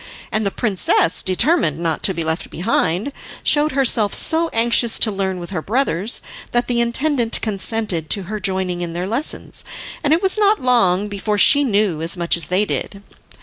And 0.31 0.43
the 0.43 0.49
princess, 0.49 1.21
determined 1.21 1.77
not 1.77 2.01
to 2.01 2.13
be 2.15 2.23
left 2.23 2.49
behind, 2.49 3.13
showed 3.43 3.73
herself 3.73 4.15
so 4.15 4.49
anxious 4.51 4.97
to 4.97 5.11
learn 5.11 5.39
with 5.39 5.51
her 5.51 5.61
brothers, 5.61 6.21
that 6.53 6.65
the 6.65 6.81
intendant 6.81 7.39
consented 7.43 8.09
to 8.09 8.23
her 8.23 8.39
joining 8.39 8.81
in 8.81 8.93
their 8.93 9.05
lessons, 9.05 9.63
and 10.03 10.11
it 10.11 10.23
was 10.23 10.39
not 10.39 10.59
long 10.59 11.07
before 11.07 11.37
she 11.37 11.63
knew 11.63 12.01
as 12.01 12.17
much 12.17 12.35
as 12.35 12.47
they 12.47 12.65
did. 12.65 13.03